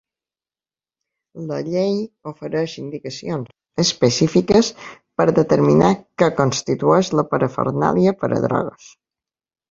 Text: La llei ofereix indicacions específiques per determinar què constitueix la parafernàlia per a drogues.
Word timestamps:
La 1.49 1.57
llei 1.65 1.97
ofereix 2.29 2.71
indicacions 2.83 3.83
específiques 3.83 4.69
per 5.21 5.27
determinar 5.41 5.91
què 6.21 6.29
constitueix 6.39 7.11
la 7.19 7.25
parafernàlia 7.35 8.15
per 8.25 8.31
a 8.39 8.41
drogues. 8.47 8.89